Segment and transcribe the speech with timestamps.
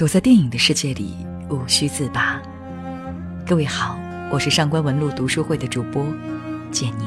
[0.00, 1.14] 躲在电影的世界里，
[1.50, 2.40] 无需自拔。
[3.46, 3.98] 各位好，
[4.32, 6.02] 我是上官文路读书会的主播
[6.70, 7.06] 简宁。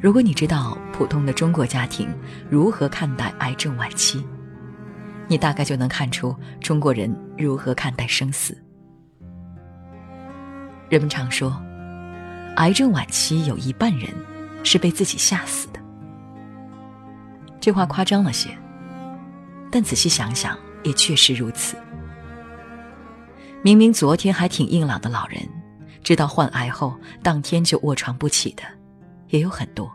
[0.00, 2.08] 如果你知道普通的中国家庭
[2.48, 4.24] 如何看待癌症晚期，
[5.26, 8.56] 你大概就能看出中国人如何看待生死。
[10.88, 11.60] 人们常说，
[12.58, 14.08] 癌症晚期有一半人
[14.62, 15.80] 是被自己吓死的。
[17.58, 18.56] 这话夸张了些。
[19.74, 21.76] 但仔细想想，也确实如此。
[23.60, 25.42] 明明昨天还挺硬朗的老人，
[26.00, 28.62] 知道患癌后当天就卧床不起的，
[29.30, 29.90] 也有很多。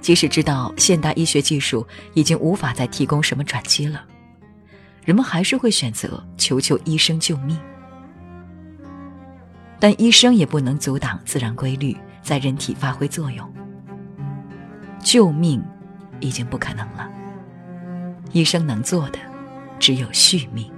[0.00, 4.04] 即使知道现代医学技术已经无法再提供什么转机了，
[5.04, 7.58] 人们还是会选择求求医生救命。
[9.80, 13.52] 但医生也不能阻挡自然规律在人体发挥作用，
[15.00, 15.60] 救命
[16.20, 17.10] 已经不可能了。
[18.34, 19.18] 医生能做的
[19.78, 20.68] 只有续命。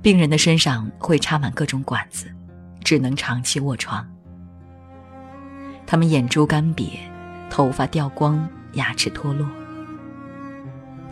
[0.00, 2.34] 病人的身上会插满各种管子，
[2.82, 4.08] 只能长期卧床。
[5.86, 6.98] 他们眼珠干瘪，
[7.50, 9.46] 头发掉光，牙齿脱落。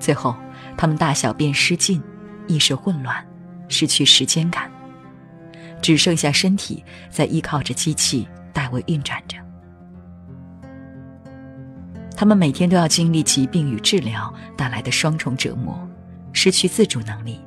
[0.00, 0.34] 最后，
[0.78, 2.02] 他们大小便失禁，
[2.46, 3.22] 意识混乱，
[3.68, 4.70] 失去时间感，
[5.82, 9.36] 只剩下身体在依靠着机器代为运转着。
[12.16, 15.76] 他们每天都要经历疾病与治疗带来的双重折磨，
[16.32, 17.40] 失去自主能力，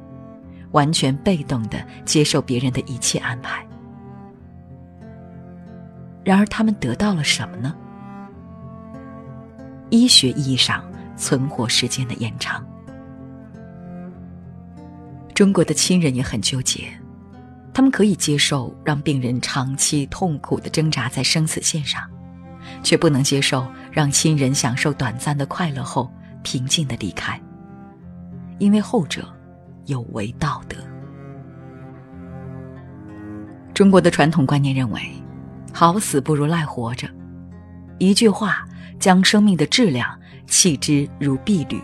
[0.71, 3.65] 完全被动的接受别人的一切安排。
[6.23, 7.73] 然而，他们得到了什么呢？
[9.89, 10.83] 医学意义上
[11.15, 12.61] 存活时间的延长。
[15.33, 16.89] 中国的亲人也很纠结，
[17.73, 22.03] 他们可以接受让病人长期痛苦的挣扎在生死线上。
[22.87, 26.09] 却不能接受让亲人享受短暂的快乐后
[26.41, 27.37] 平静的离开，
[28.59, 29.27] 因为后者
[29.87, 30.77] 有违道德。
[33.73, 35.01] 中国的传统观念认为，
[35.73, 37.09] 好死不如赖活着，
[37.97, 38.65] 一句话
[39.01, 41.81] 将生命的质量弃之如敝履。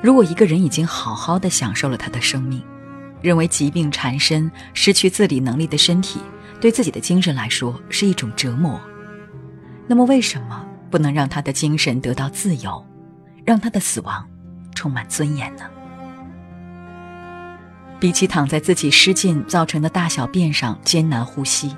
[0.00, 2.62] 如果一个人已经好好的享受了他的生命，
[3.20, 6.20] 认为疾病缠身、失去自理能力的身体
[6.60, 8.80] 对自己的精神来说是一种折磨。
[9.90, 12.86] 那么，为什么不能让他的精神得到自由，
[13.44, 14.24] 让他的死亡
[14.72, 15.64] 充满尊严呢？
[17.98, 21.76] 比起躺在自己失禁造成的大小便上艰难呼吸，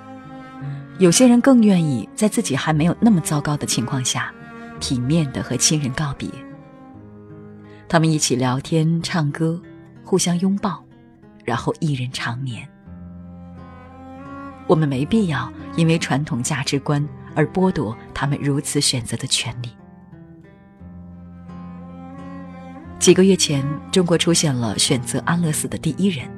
[0.99, 4.31] 有些人更愿意在自己还没有那么糟糕的情况下，
[4.79, 6.29] 体面的和亲人告别。
[7.89, 9.59] 他们一起聊天、唱歌，
[10.05, 10.85] 互相拥抱，
[11.47, 12.69] 然后一人长眠。
[14.67, 17.03] 我们没必要因为传统价值观。
[17.35, 19.71] 而剥夺他们如此选择的权利。
[22.99, 26.29] 几个月前，中国出现了选择安乐死的第一人。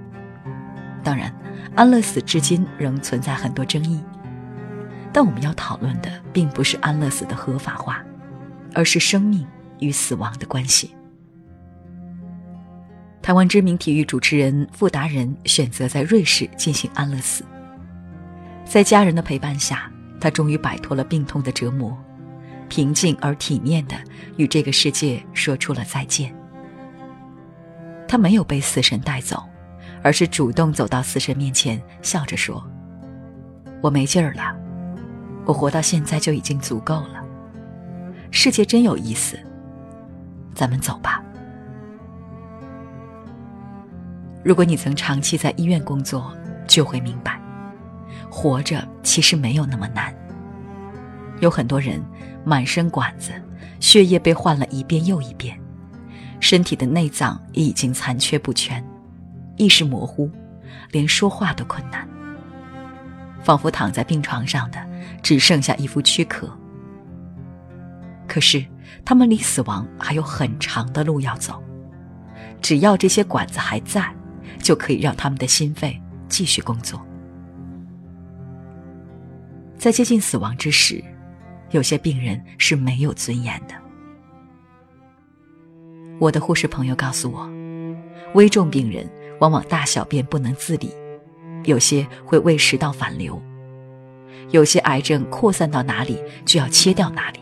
[1.03, 1.31] 当然，
[1.75, 4.03] 安乐死至今仍存在很多争议。
[5.12, 8.03] 但我们要讨论的并不是安乐死的合法化，
[8.72, 9.47] 而是生命
[9.78, 10.94] 与死亡的关系。
[13.21, 17.44] 台湾知名体育主持人傅达人选择在瑞士进行安乐死，
[18.65, 19.91] 在家人的陪伴下。
[20.25, 21.95] 他终于摆脱了病痛的折磨，
[22.67, 23.95] 平静而体面的
[24.39, 26.35] 与这个世界说出了再见。
[28.09, 29.45] 他没有被死神带走，
[30.03, 32.67] 而是主动走到死神面前，笑着说
[33.85, 34.57] ：“我没劲儿了，
[35.45, 37.23] 我活到现在就已经足够了。
[38.31, 39.39] 世界真有意思，
[40.55, 41.23] 咱们走吧。”
[44.43, 46.35] 如果你曾长期在医院工作，
[46.67, 47.39] 就会明白。
[48.34, 50.12] 活着其实没有那么难。
[51.39, 52.03] 有很多人
[52.45, 53.31] 满身管子，
[53.78, 55.56] 血液被换了一遍又一遍，
[56.41, 58.84] 身体的内脏已经残缺不全，
[59.56, 60.28] 意识模糊，
[60.91, 62.09] 连说话都困难，
[63.41, 64.84] 仿佛躺在病床上的
[65.23, 66.50] 只剩下一副躯壳。
[68.26, 68.64] 可是
[69.05, 71.62] 他们离死亡还有很长的路要走，
[72.61, 74.12] 只要这些管子还在，
[74.58, 77.00] 就可以让他们的心肺继续工作。
[79.84, 81.04] 在接近死亡之时，
[81.72, 83.75] 有些病人是没有尊严的。
[86.19, 87.46] 我的护士朋友告诉我，
[88.32, 89.06] 危重病人
[89.40, 90.90] 往往大小便不能自理，
[91.64, 93.38] 有些会胃食道反流，
[94.52, 97.40] 有些癌症扩散到哪里就要切掉哪里。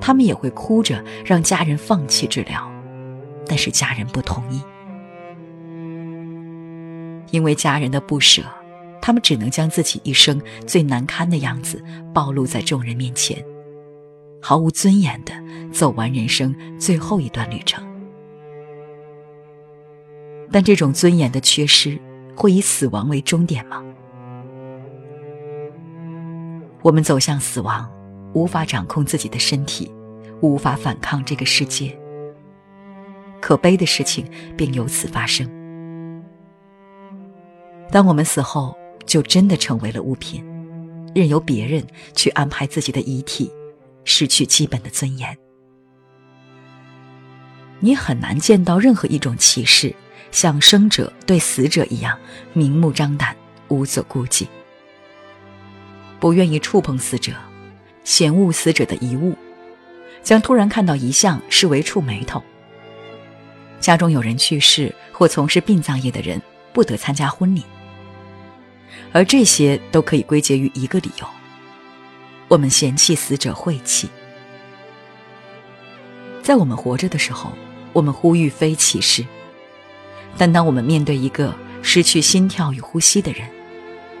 [0.00, 2.70] 他们也会哭着让家人放弃治疗，
[3.48, 4.62] 但是家人不同意，
[7.32, 8.44] 因为家人的不舍。
[9.08, 11.82] 他们只能将自己一生最难堪的样子
[12.12, 13.42] 暴露在众人面前，
[14.38, 15.32] 毫无尊严的
[15.72, 17.82] 走完人生最后一段旅程。
[20.52, 21.98] 但这种尊严的缺失，
[22.36, 23.82] 会以死亡为终点吗？
[26.82, 27.90] 我们走向死亡，
[28.34, 29.90] 无法掌控自己的身体，
[30.42, 31.98] 无法反抗这个世界。
[33.40, 35.50] 可悲的事情便由此发生。
[37.90, 38.76] 当我们死后，
[39.08, 40.44] 就真的成为了物品，
[41.14, 41.84] 任由别人
[42.14, 43.50] 去安排自己的遗体，
[44.04, 45.36] 失去基本的尊严。
[47.80, 49.94] 你很难见到任何一种歧视，
[50.30, 52.18] 像生者对死者一样
[52.52, 53.34] 明目张胆、
[53.68, 54.46] 无所顾忌。
[56.20, 57.32] 不愿意触碰死者，
[58.04, 59.34] 嫌恶死者的遗物，
[60.22, 62.42] 将突然看到遗像视为触眉头。
[63.80, 66.42] 家中有人去世或从事殡葬业的人
[66.74, 67.64] 不得参加婚礼，
[69.12, 71.26] 而这些都可以归结于一个理由：
[72.48, 74.08] 我们嫌弃死者晦气。
[76.42, 77.52] 在我们活着的时候，
[77.92, 79.24] 我们呼吁非歧视；
[80.36, 83.48] 但当我们面对一个失去心跳与呼吸的人，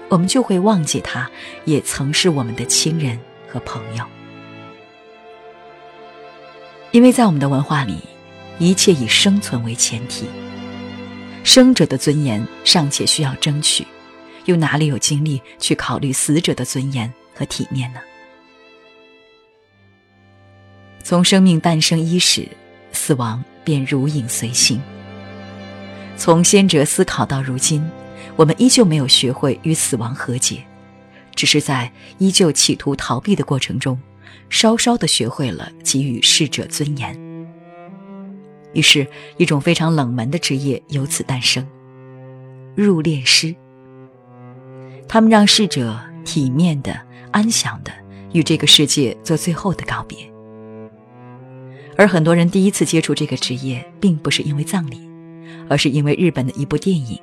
[0.08, 1.30] 我们就会忘记他
[1.64, 3.18] 也曾是我们的亲人
[3.48, 4.04] 和朋友，
[6.90, 7.98] 因为在我们的文化里。
[8.60, 10.26] 一切以生存为前提，
[11.44, 13.86] 生者的尊严尚且需要争取，
[14.48, 18.00] 又哪里有精力去考虑死者的尊严和体面呢？
[21.04, 22.48] 从生命诞生伊始，
[22.90, 24.80] 死亡便如影随形。
[26.16, 27.86] 从先哲思考到如今，
[28.36, 30.64] 我们依旧没有学会与死亡和解，
[31.34, 34.00] 只是在依旧企图逃避的过程中，
[34.48, 37.14] 稍稍的学会了给予逝者尊严。
[38.72, 39.06] 于是，
[39.36, 41.66] 一种非常冷门的职业由此诞生——
[42.74, 43.54] 入殓师。
[45.08, 47.00] 他们让逝者体面的、
[47.32, 47.90] 安详的
[48.32, 50.18] 与这个世界做最后的告别。
[51.96, 55.00] 而很多人第一次接触这个职业，并不是因为葬礼，
[55.68, 57.16] 而是因为日本的一部电影《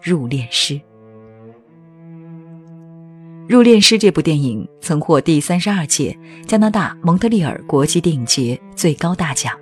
[0.00, 0.74] 入殓师》。
[3.46, 6.16] 《入殓师》这部电影曾获第三十二届
[6.46, 9.52] 加拿大蒙特利尔国际电影节最高大奖。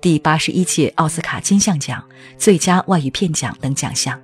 [0.00, 2.02] 第八十一届奥斯卡金像奖
[2.36, 4.20] 最佳外语片奖等奖项，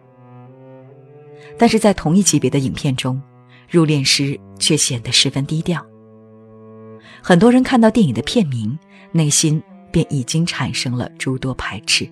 [1.59, 3.21] 但是在同一级别的影片中，
[3.69, 5.85] 入殓师却显得十分低调。
[7.23, 8.79] 很多人看到电影的片名，
[9.13, 12.09] 内心便已经产生了诸多排斥。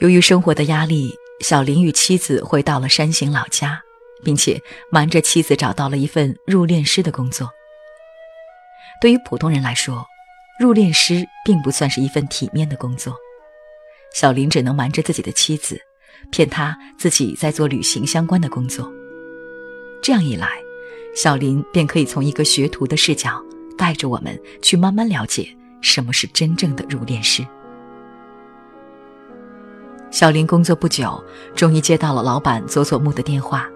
[0.00, 3.80] 由于生活的压力，小林与妻子回到了山形老家，
[4.22, 4.60] 并且
[4.90, 7.48] 瞒着妻子找到了一份入殓师的工作。
[9.00, 10.04] 对于普通人来说，
[10.58, 13.14] 入殓师并不算是一份体面的工作，
[14.12, 15.80] 小林只能瞒着自己的妻子，
[16.30, 18.92] 骗他自己在做旅行相关的工作。
[20.02, 20.48] 这样一来，
[21.14, 23.42] 小林便可以从一个学徒的视角，
[23.76, 25.48] 带着我们去慢慢了解
[25.80, 27.44] 什么是真正的入殓师。
[30.10, 31.22] 小林工作不久，
[31.54, 33.68] 终于接到了老板佐佐木的电话，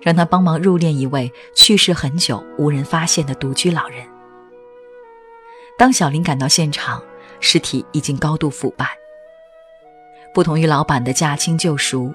[0.00, 4.06] 让他帮忙入殓一位去世很久、无人发现的独居老人。
[5.76, 7.02] 当小林赶到现场，
[7.40, 8.86] 尸体已经高度腐败。
[10.34, 12.12] 不同于老板的驾轻就熟，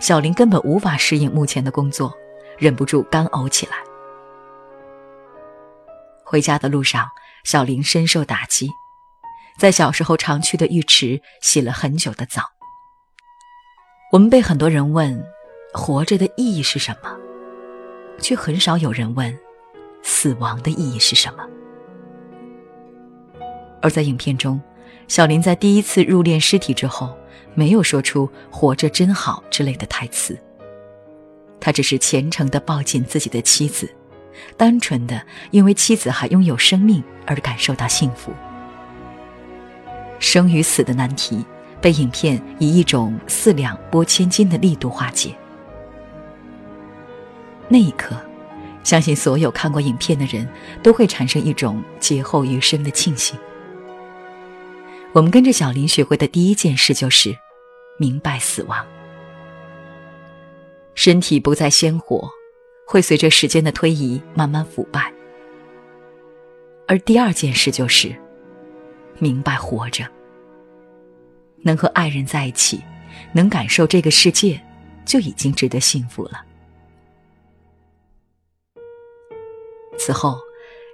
[0.00, 2.12] 小林根本无法适应目前的工作，
[2.56, 3.76] 忍不住干呕起来。
[6.24, 7.06] 回家的路上，
[7.44, 8.70] 小林深受打击，
[9.58, 12.42] 在小时候常去的浴池洗了很久的澡。
[14.12, 15.22] 我们被很多人问，
[15.74, 17.14] 活着的意义是什么，
[18.18, 19.38] 却很少有人问，
[20.02, 21.46] 死亡的意义是什么。
[23.82, 24.58] 而在影片中，
[25.06, 27.14] 小林在第一次入殓尸体之后，
[27.58, 30.38] 没有说出“活着真好”之类的台词。
[31.58, 33.92] 他只是虔诚地抱紧自己的妻子，
[34.56, 38.32] 单纯的因为妻子还拥有生命而感受到幸福。
[40.20, 41.44] 生与死的难题
[41.80, 45.34] 被影片以一种四两拨千斤的力度化解。
[47.66, 48.14] 那一刻，
[48.84, 50.48] 相信所有看过影片的人
[50.80, 53.36] 都会产生一种劫后余生的庆幸。
[55.12, 57.36] 我们跟着小林学会的第一件事就是
[57.98, 58.84] 明白死亡。
[60.94, 62.28] 身体不再鲜活，
[62.86, 65.12] 会随着时间的推移慢慢腐败。
[66.86, 68.14] 而第二件事就是
[69.18, 70.04] 明白活着，
[71.62, 72.82] 能和爱人在一起，
[73.32, 74.60] 能感受这个世界，
[75.04, 76.44] 就已经值得幸福了。
[79.98, 80.38] 此后，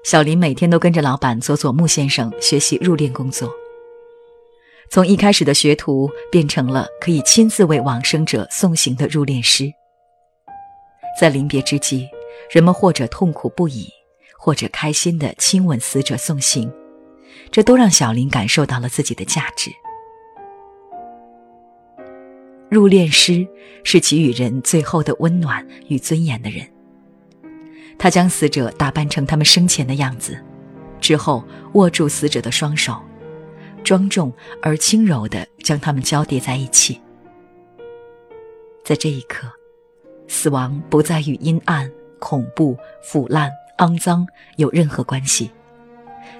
[0.04, 3.50] 小林每天都跟着老板佐佐木先生学习入殓工作。
[4.94, 9.64] 从一开始的学徒变成了可以亲自为往生者送行的入殓师。
[11.20, 12.08] 在临别之际，
[12.48, 13.88] 人们或者痛苦不已，
[14.38, 16.72] 或者开心的亲吻死者送行，
[17.50, 19.68] 这都让小林感受到了自己的价值。
[22.70, 23.44] 入殓师
[23.82, 26.64] 是给予人最后的温暖与尊严的人。
[27.98, 30.38] 他将死者打扮成他们生前的样子，
[31.00, 33.02] 之后握住死者的双手，
[33.84, 37.00] 庄重而轻柔地将它们交叠在一起。
[38.84, 39.46] 在这一刻，
[40.26, 44.26] 死亡不再与阴暗、恐怖、腐烂、肮脏
[44.56, 45.50] 有任何关系，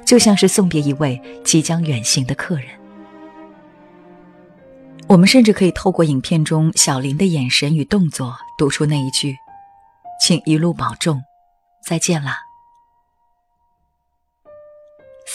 [0.05, 2.67] 就像是送别一位即将远行的客人。
[5.07, 9.37] 我们甚至可以透过影片中小林的眼神与动作，读出那一句
[10.19, 11.23] ：“请一路保重，
[11.83, 12.39] 再见啦。”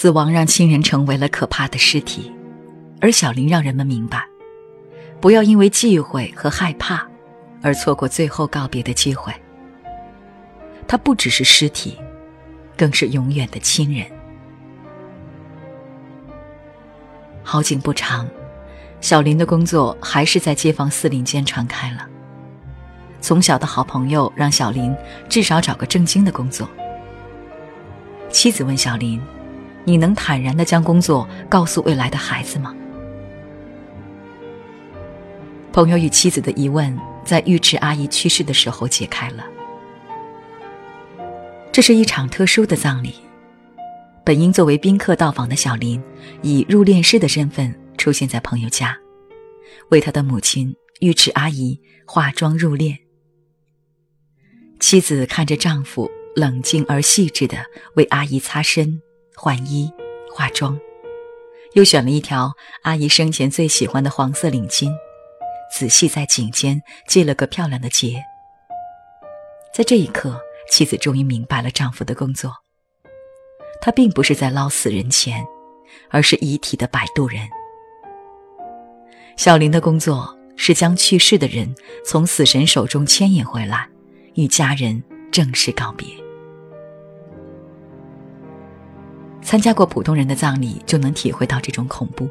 [0.01, 2.32] 死亡让亲人成为了可怕的尸体，
[3.01, 4.25] 而小林让人们明白，
[5.20, 7.06] 不要因为忌讳和害怕，
[7.62, 9.34] 而错过最后告别的机会。
[10.88, 11.98] 他不只是尸体，
[12.77, 14.10] 更是永远的亲人。
[17.44, 18.25] 好景不长。
[19.01, 22.08] 小林的工作还是在街坊四邻间传开了。
[23.20, 24.96] 从小的好朋友让小林
[25.27, 26.70] 至少找个正经的工作。
[28.29, 29.22] 妻子问小林
[29.86, 32.75] ：“你能坦然的将工作告诉未来的孩子吗？”
[35.74, 39.45] 朋友与妻子的疑问在尉迟阿姨去世的时候解开了。
[41.71, 43.13] 这是一场特殊的葬礼。
[44.25, 46.01] 本应作为宾客到访的小林，
[46.41, 47.74] 以入殓师的身份。
[48.00, 48.98] 出现在朋友家，
[49.89, 52.98] 为他的母亲尉迟阿姨化妆入殓。
[54.79, 57.57] 妻子看着丈夫冷静而细致的
[57.95, 59.01] 为阿姨擦身、
[59.41, 59.89] 换衣、
[60.29, 60.77] 化妆，
[61.72, 64.91] 又选了一条阿姨生前最喜欢的黄色领巾，
[65.72, 68.22] 仔细在颈间系了个漂亮的结。
[69.74, 70.38] 在这一刻，
[70.69, 72.53] 妻子终于明白了丈夫的工作，
[73.79, 75.41] 他并不是在捞死人钱，
[76.10, 77.48] 而是遗体的摆渡人。
[79.38, 83.88] 小林的工作是将去世的人从死神手中牵引回来，
[84.34, 86.05] 与家人正式告别。
[89.50, 92.29] 参加过普通人的葬礼，就能体会到这种恐怖。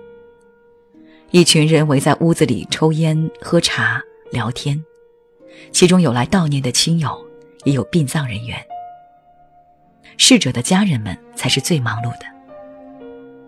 [1.32, 4.80] 一群人围在屋子里抽烟、喝茶、聊天，
[5.72, 7.18] 其中有来悼念的亲友，
[7.64, 8.56] 也有殡葬人员。
[10.16, 12.26] 逝者的家人们才是最忙碌的，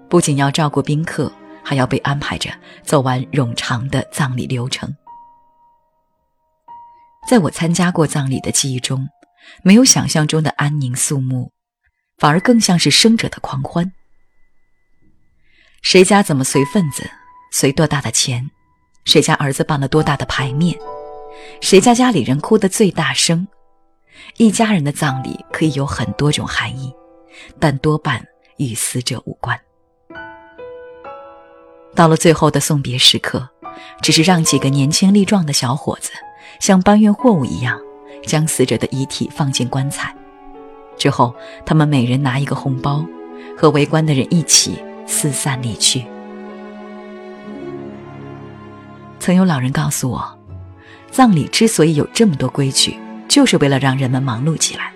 [0.08, 1.32] 不仅要照顾宾客。
[1.62, 2.50] 还要被安排着
[2.82, 4.92] 走完冗长的葬礼流程。
[7.28, 9.06] 在我参加过葬礼的记忆中，
[9.62, 11.52] 没有想象中的安宁肃穆，
[12.20, 13.90] 反而更像是生者的狂欢。
[15.80, 17.10] 谁家怎么随份子，
[17.50, 18.50] 随多大的钱，
[19.06, 20.78] 谁家儿子办了多大的牌面，
[21.62, 23.48] 谁家家里人哭得最大声，
[24.36, 26.92] 一家人的葬礼可以有很多种含义，
[27.58, 28.22] 但多半
[28.58, 29.58] 与死者无关。
[31.94, 33.48] 到了最后的送别时刻，
[34.02, 36.12] 只是让几个年轻力壮的小伙子
[36.60, 37.80] 像搬运货物一样，
[38.26, 40.14] 将死者的遗体放进棺材。
[41.00, 43.02] 之后，他们每人拿一个红包，
[43.56, 46.04] 和围观的人一起四散离去。
[49.18, 50.38] 曾有老人告诉我，
[51.10, 54.92] 葬礼之所以有这么多规矩，就是为了让人们忙碌起来。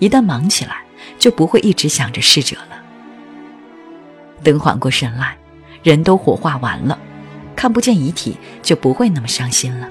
[0.00, 0.82] 一旦忙起来，
[1.18, 2.82] 就不会一直想着逝者了。
[4.42, 5.34] 等缓过神来。
[5.82, 6.98] 人都火化完了，
[7.54, 9.86] 看不见遗体就不会那么伤心了。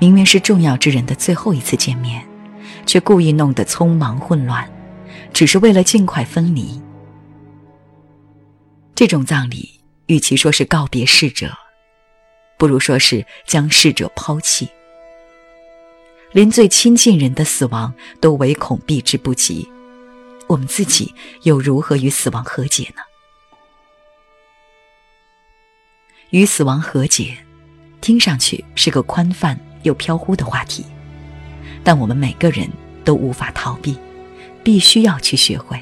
[0.00, 2.26] 明明是重要之人的最后一次见面，
[2.86, 4.68] 却故意弄得匆忙混乱，
[5.34, 6.80] 只是为了尽快分离。
[8.94, 11.54] 这种葬礼，与其说是告别逝者，
[12.56, 14.66] 不如说是将逝者抛弃。
[16.32, 19.68] 连最亲近人的死亡都唯恐避之不及。
[20.46, 23.02] 我们自己又如何与死亡和解呢？
[26.30, 27.36] 与死亡和解，
[28.00, 30.84] 听上去是个宽泛又飘忽的话题，
[31.82, 32.68] 但我们每个人
[33.04, 33.96] 都无法逃避，
[34.62, 35.80] 必须要去学会。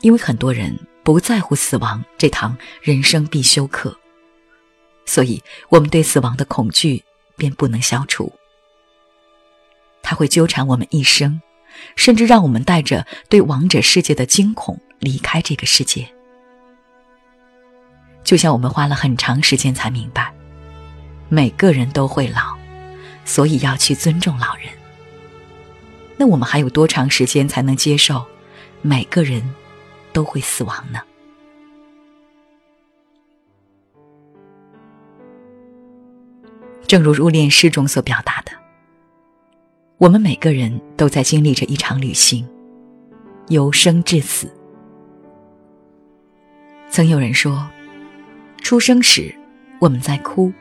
[0.00, 3.96] 因为很多人不在乎死亡这堂人生必修课，
[5.06, 7.04] 所以我们对死亡的恐惧
[7.36, 8.32] 便不能消除，
[10.02, 11.40] 它会纠缠我们一生。
[11.96, 16.06] 甚至让我们带着对亡者世界的惊恐离开这个世界。
[18.22, 20.34] 就像我们花了很长时间才明白，
[21.34, 22.54] 每个人都会老，
[23.24, 24.66] 所以要去尊重老人。
[26.18, 28.22] 那我们还有多长时间才能接受
[28.82, 29.42] 每个人
[30.12, 31.00] 都会死亡呢？
[36.86, 38.52] 正如入殓诗中所表达的。
[39.96, 42.46] 我们每个人都在经历着一场旅行，
[43.48, 44.54] 由生至死。
[46.90, 47.66] 曾有人说，
[48.58, 49.34] 出生时
[49.80, 50.52] 我们在哭，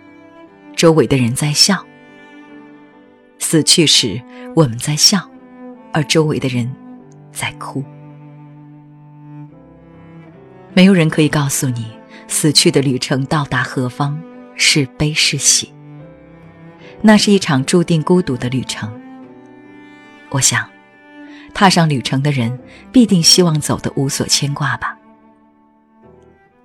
[0.82, 1.76] 周围的人在笑；
[3.38, 4.20] 死去时
[4.56, 5.30] 我们在笑，
[5.94, 6.76] 而周围的人
[7.32, 7.86] 在哭。
[10.74, 11.86] 没有人可以告诉你，
[12.28, 14.20] 死去的旅程到达何方，
[14.56, 15.72] 是悲是喜。
[17.04, 18.92] 那是一场注定孤独的旅程。
[20.32, 20.68] 我想，
[21.54, 22.60] 踏上旅程的人
[22.92, 24.98] 必定希望走得无所牵挂吧。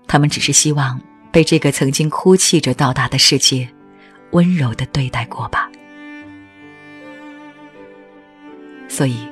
[0.09, 0.99] 他们只是希望
[1.31, 3.69] 被这个曾经哭泣着到达的世界
[4.33, 5.71] 温柔的对待过吧。
[8.89, 9.29] 所以，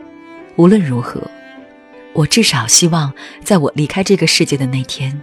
[0.56, 1.22] 无论如何，
[2.12, 5.22] 我至少希望，在我离开这个世界的那天，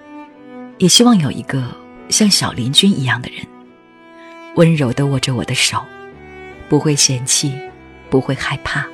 [0.77, 1.63] 也希望有一个
[2.09, 3.45] 像小林君一样的人，
[4.55, 5.83] 温柔的握着我的手，
[6.69, 7.53] 不会嫌弃，
[8.09, 8.85] 不会害怕。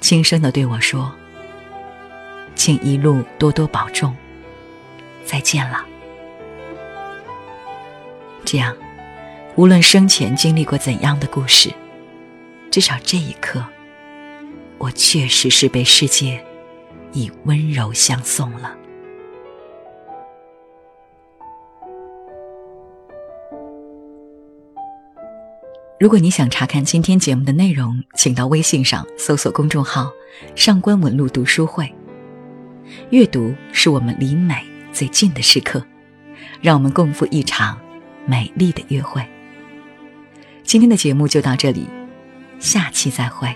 [0.00, 1.12] 轻声的对我说
[2.54, 4.16] ：“请一路多多保重，
[5.24, 5.84] 再见了。”
[8.46, 8.74] 这样，
[9.58, 11.68] 无论生前经历过怎样的故事，
[12.70, 13.60] 至少这一刻，
[14.78, 16.40] 我确实是被世界
[17.12, 18.76] 以温柔相送了。
[25.98, 30.08] 如果你想查看今天节目的内容，请到微信上搜索公众号
[30.54, 31.92] “上官文露读书会”。
[33.10, 35.84] 阅读是我们离美最近的时刻，
[36.62, 37.76] 让我们共赴一场
[38.24, 39.20] 美丽的约会。
[40.68, 41.88] 今天的节目就到这里，
[42.60, 43.48] 下期再会。